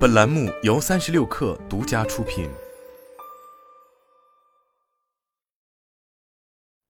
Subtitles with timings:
[0.00, 2.48] 本栏目由三十六氪独家出品。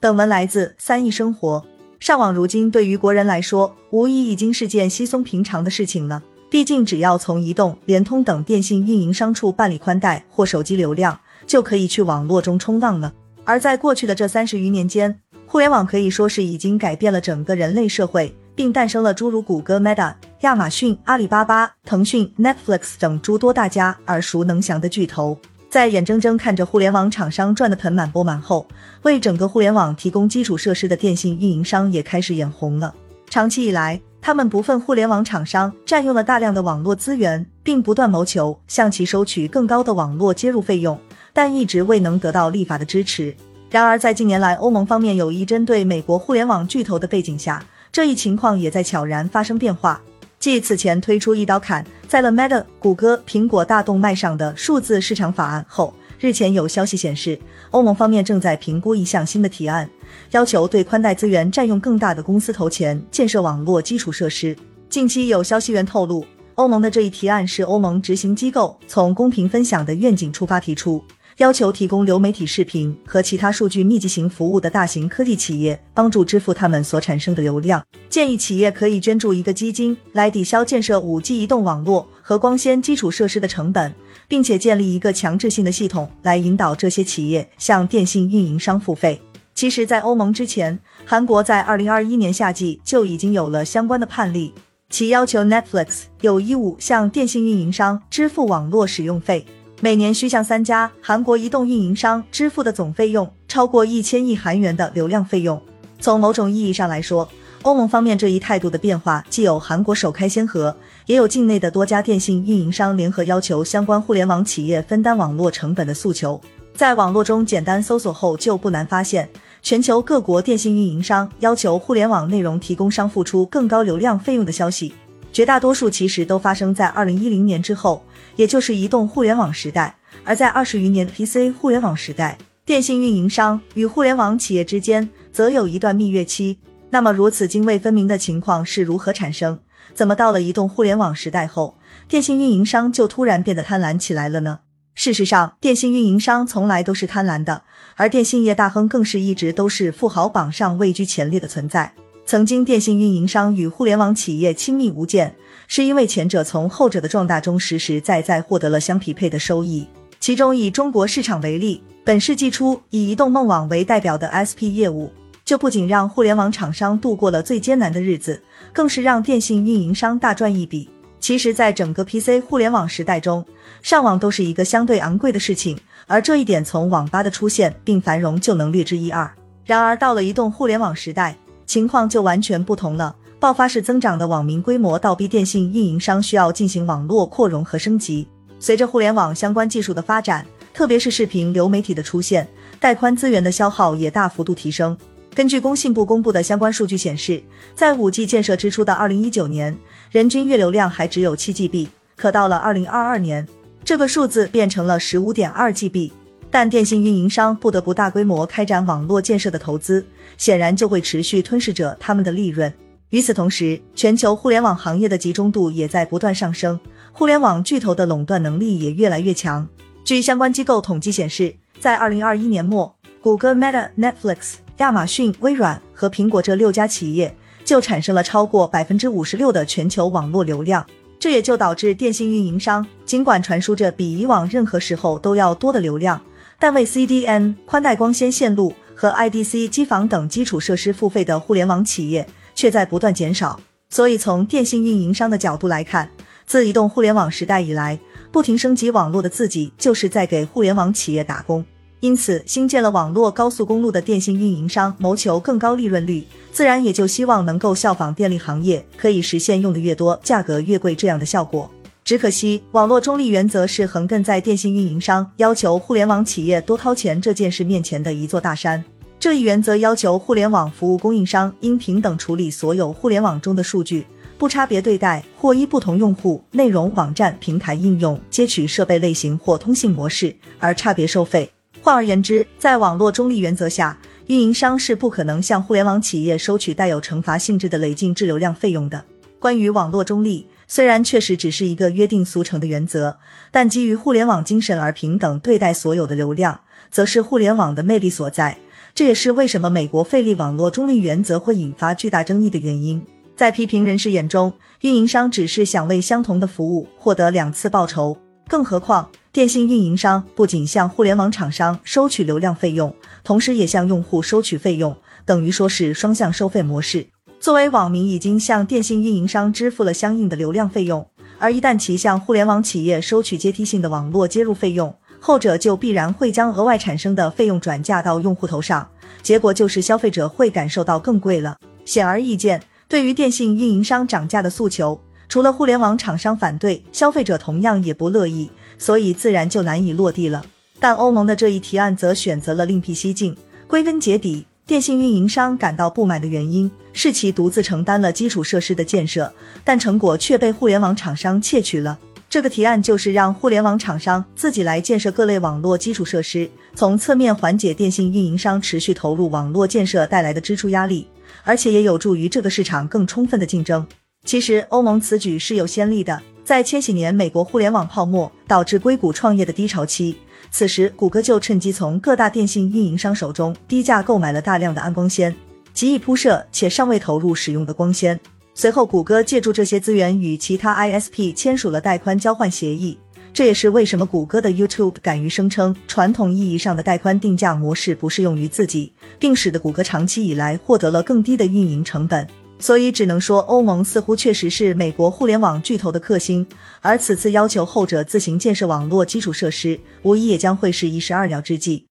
[0.00, 1.66] 本文来自三亿生活。
[2.00, 6.22] 上网如今对于国人来说，无疑已经是件稀松平常的事情了。
[6.50, 13.12] 毕竟，只要从移动、联通等电信运营商处办理宽带或手机流量，就可以去网络中冲浪了。
[13.44, 18.34] 而在过去的这三十余年间，互联网可以说是已经改变了整个人类社会。
[18.56, 20.14] 并诞生了诸如谷歌、Meta、
[20.44, 25.38] 亚马逊、阿里巴巴、腾讯、Netflix 等诸多大家耳熟能详的巨头。
[25.70, 28.66] 在眼睁睁看着互联网厂商赚得盆满钵满后，
[29.04, 32.94] 为整个互联网提供基础设施的电信运营商也开始眼红了。
[33.30, 41.00] 长期以来，他们不忿互联网厂商占用了大量的网络资源，并不断谋求向其收取更高的网络接入费用，
[41.32, 43.34] 但一直未能得到立法的支持。
[43.70, 49.98] 然而，在近年来欧盟方面有意针对美国互联网巨头的背景下，这一情况也在悄然发生变化。
[50.44, 57.38] 继此前推出一刀砍在了 Meta、谷歌、苹果大动脉上的数字市场法案后，日前有消息显示，
[57.70, 59.88] 欧盟方面正在评估一项新的提案，
[60.32, 64.54] 要求对宽带资源占用更大的公司投钱建设网络基础设施。
[64.90, 66.22] 近期有消息源透露，
[66.56, 71.02] 欧盟的这一提案是欧盟执行机构从公平分享的愿景出发提出。
[71.38, 77.82] 要求提供流媒体视频和其他数据密集型服务的大型科技企业帮助支付他们所产生的流量。
[78.08, 83.92] 建议企业可以捐助一个基金来抵消建设 5G 移动网络和光纤基础设施的成本，
[84.28, 89.20] 并且建立一个强制性的系统来引导这些企业向电信运营商付费。
[89.56, 94.54] 其实，在欧盟之前，韩国在2021年夏季就已经有了相关的判例，
[94.88, 99.44] 其要求 Netflix 有义务向电信运营商支付网络使用费。
[99.84, 105.60] 每年需向三家韩国移动运营商支付的总费用超过一千亿韩元的流量费用。
[106.00, 107.28] 从某种意义上来说，
[107.60, 110.74] 欧盟方面这一态度的变化，既有韩国首开先河，
[111.04, 116.40] 也有境内的多家电信运营商联合要求相关互联网企业分担网络成本的诉求。
[116.74, 119.28] 在网络中简单搜索后，就不难发现，
[119.60, 124.94] 全球各国电信运营商要求互联网内容提供商付出更高流量费用的消息。
[125.34, 128.04] 绝大多数其实都发生在二零一零年之后，
[128.36, 129.92] 也就是移动互联网时代。
[130.22, 136.60] 而在二十余年 PC 互联网时代，电信运营商与互联网企业之间则有一段蜜月期。
[136.90, 139.58] 那么，如此泾渭分明的情况是如何产生？
[139.92, 144.60] 怎么到了移动互联网时代后，电信运营商就突然变得贪婪起来了呢？
[144.94, 147.64] 事实上，电信运营商从来都是贪婪的，
[147.96, 151.92] 而电信业大亨更是一直都是富豪榜上位居前列的存在。
[152.26, 155.34] 曾经，电信运营商与互联网企业亲密无间，
[155.68, 159.86] 是因为前者从后者的壮大中实实在在获得了相匹配的收益。
[160.18, 165.12] 其中，以中国市场为例，本世纪初以移动梦网为代表的 SP 业务，
[165.44, 168.42] 就不仅让互联网厂商度过了最艰难的日子，
[168.72, 170.88] 更是让电信运营商大赚一笔。
[171.20, 173.44] 其实，在整个 PC 互联网时代中，
[173.82, 179.30] 上网都是一个相对昂贵的事情，而这一点从网吧的出现并繁荣就能略知一二。
[179.66, 181.36] 然而，到了移动互联网时代，
[181.66, 188.26] 情况就完全不同了，爆发式增长的网民规模倒逼电信运营商需要进行网络扩容和升级。
[188.58, 192.48] 随着互联网相关技术的发展，特别是视频流媒体的出现，
[192.80, 194.96] 带宽资源的消耗也大幅度提升。
[195.34, 197.42] 根据工信部公布的相关数据显示，
[197.74, 199.76] 在 5G 建设之初的2019年，
[200.10, 203.48] 人均月流量还只有 7GB，可到了2022年，
[203.84, 206.12] 这个数字变成了 15.2GB。
[206.54, 210.06] 但电信运营商不得不大规模开展网络建设的投资，
[210.38, 212.72] 显然就会持续吞噬着他们的利润。
[213.10, 216.78] 与此同时，全球互联网行业的集中度也在不断上升，
[217.10, 219.66] 互联网巨头的垄断能力也越来越强。
[220.04, 230.86] 据相关机构统计显示，在二零二一年末，谷歌、Meta、Netflix、亚马逊、微软和苹果这六家企业就产生了超过百分之五十六的全球网络流量。
[231.18, 236.20] 这也就导致电信运营商尽管传输着比以往任何时候都要多的流量。
[236.64, 243.60] 但为 CDN、宽带光纤线路和 IDC 机房等基础设施付费的互联网企业却在不断减少。
[243.90, 246.08] 所以，从电信运营商的角度来看，
[246.46, 247.98] 自移动互联网时代以来，
[248.32, 251.62] 不停升级网络的自己就是在给互联网企业打工。
[252.00, 261.70] 因此，新建了网络高速公路的电信运营商谋求更高利润率，自然也就希望能够效仿电力行业，可以实现用的越多，价格越贵这样的效果。
[262.04, 268.84] 只可惜，网络中立原则是横亘在电信运营商要求互联网企业多掏钱这件事面前的一座大山。
[269.18, 274.06] 这一原则要求互联网服务供应商应平等处理所有互联网中的数据，
[274.36, 281.50] 不差别对待或依不同用户、内容、网站、平台、应用、接取设备类型或通信模式而差别收费。
[281.80, 289.02] 换而言之，在网络中立原则下，运营商是不可能向互联网企业收取带有惩罚性质的累进滞留量费用的。
[289.38, 290.46] 关于网络中立。
[290.66, 293.18] 虽然确实只是一个约定俗成的原则，
[293.50, 298.56] 但基于互联网精神而平等对待所有的流量，则是互联网的魅力所在。
[298.94, 303.04] 这也是为什么美国费力网络中立原则会引发巨大争议的原因。
[303.36, 304.52] 在批评人士眼中，
[304.82, 308.16] 运营商只是想为相同的服务获得两次报酬。
[308.46, 312.94] 更何况，电信运营商不仅向互联网厂商收取流量费用，
[313.24, 317.06] 同时也向用户收取费用，等于说是双向收费模式。
[317.44, 321.06] 作为网民，已经向电信运营商支付了相应的流量费用，
[321.38, 328.88] 而一旦其向互联网企业收取阶梯性的网络接入费用，后者就必然会将额外产生的费用转嫁到用户头上，
[329.20, 331.58] 结果就是消费者会感受到更贵了。
[331.84, 334.98] 显而易见，对于电信运营商涨价的诉求。
[335.28, 340.42] 除了互联网厂商反对，消费者同样也不乐意，所以自然就难以落地了。
[340.80, 343.36] 但欧盟的这一提案则选择了另辟蹊径。
[343.66, 349.30] 归根结底，电信运营商感到不满的原因是其独自承担了基础设施的建设，
[349.62, 351.98] 但成果却被互联网厂商窃取了。
[352.30, 361.06] 这个提案就是让互联网厂商自己来建设各类网络基础设施，从侧面缓解电信运营商持续投入网络建设带来的支出压力，
[361.42, 363.86] 而且也有助于这个市场更充分的竞争。
[364.24, 366.22] 其实，欧盟此举是有先例的。
[366.42, 370.16] 在千禧年美国互联网泡沫导致硅谷创业的低潮期，
[370.50, 375.34] 此时谷歌就趁机从各大电信运营商手中低价购买了大量的安光纤，
[375.72, 378.18] 极易铺设且尚未投入使用的光纤。
[378.54, 382.96] 随后，谷歌借助这些资源与其他 ISP 签署了带宽交换协议。
[383.32, 392.24] 这也是为什么谷歌的 YouTube 敢于声称传统意义上的带宽定价模式不适用于自己，并使得谷歌长期以来获得了更低的运营成本。
[392.64, 396.46] 所以只能说，欧盟似乎确实是美国互联网巨头的克星，
[396.80, 401.84] 而此次要求后者自行建设网络基础设施，无疑也将会是一石二鸟之计。